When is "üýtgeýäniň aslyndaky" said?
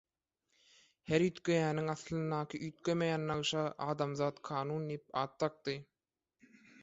1.25-2.61